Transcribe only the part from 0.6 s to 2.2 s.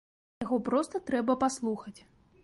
проста трэба паслухаць.